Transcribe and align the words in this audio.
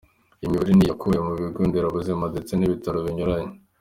Iyi 0.39 0.51
mibare 0.51 0.71
ni 0.75 0.83
iyakuwe 0.85 1.17
mu 1.25 1.31
bigo 1.39 1.61
nderabuzima 1.67 2.23
ndetse 2.33 2.51
n’ibitaro 2.55 2.97
binyuranye. 3.05 3.53